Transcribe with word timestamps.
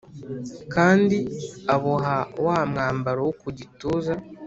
Kandi 0.73 1.17
aboha 1.75 2.17
wa 2.45 2.57
mwambaro 2.69 3.19
wo 3.27 3.33
ku 3.41 3.47
gituza 3.57 4.13